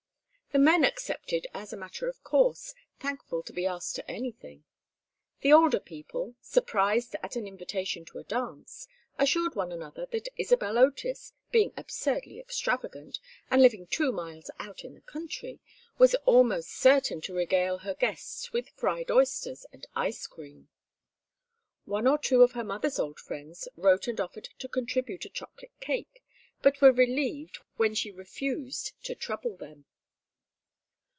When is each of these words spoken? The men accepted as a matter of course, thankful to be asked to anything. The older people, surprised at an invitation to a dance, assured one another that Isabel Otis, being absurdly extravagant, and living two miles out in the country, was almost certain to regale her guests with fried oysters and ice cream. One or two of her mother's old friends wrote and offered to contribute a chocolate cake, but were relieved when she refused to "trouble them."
The 0.53 0.59
men 0.59 0.83
accepted 0.83 1.47
as 1.53 1.71
a 1.71 1.77
matter 1.77 2.09
of 2.09 2.21
course, 2.25 2.73
thankful 2.99 3.41
to 3.43 3.53
be 3.53 3.65
asked 3.65 3.95
to 3.95 4.11
anything. 4.11 4.65
The 5.39 5.53
older 5.53 5.79
people, 5.79 6.35
surprised 6.41 7.15
at 7.23 7.37
an 7.37 7.47
invitation 7.47 8.03
to 8.07 8.17
a 8.17 8.25
dance, 8.25 8.85
assured 9.17 9.55
one 9.55 9.71
another 9.71 10.07
that 10.07 10.27
Isabel 10.35 10.77
Otis, 10.77 11.31
being 11.53 11.71
absurdly 11.77 12.37
extravagant, 12.37 13.21
and 13.49 13.61
living 13.61 13.87
two 13.87 14.11
miles 14.11 14.51
out 14.59 14.83
in 14.83 14.93
the 14.93 14.99
country, 14.99 15.61
was 15.97 16.15
almost 16.25 16.71
certain 16.73 17.21
to 17.21 17.33
regale 17.33 17.77
her 17.77 17.93
guests 17.93 18.51
with 18.51 18.67
fried 18.75 19.09
oysters 19.09 19.65
and 19.71 19.87
ice 19.95 20.27
cream. 20.27 20.67
One 21.85 22.07
or 22.07 22.17
two 22.17 22.41
of 22.43 22.51
her 22.51 22.63
mother's 22.65 22.99
old 22.99 23.19
friends 23.21 23.69
wrote 23.77 24.09
and 24.09 24.19
offered 24.19 24.49
to 24.59 24.67
contribute 24.67 25.23
a 25.23 25.29
chocolate 25.29 25.79
cake, 25.79 26.21
but 26.61 26.81
were 26.81 26.91
relieved 26.91 27.59
when 27.77 27.95
she 27.95 28.11
refused 28.11 29.01
to 29.05 29.15
"trouble 29.15 29.55
them." 29.55 29.85